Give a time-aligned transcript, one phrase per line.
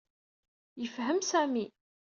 [0.81, 1.65] Yefhem Sami.